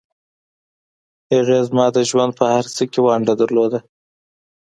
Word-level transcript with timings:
هغې 1.33 1.59
زما 1.67 1.85
د 1.95 1.97
ژوند 2.09 2.31
په 2.39 2.45
هرڅه 2.55 2.83
کې 2.91 2.99
ونډه 3.05 3.33
لرله 3.39 3.79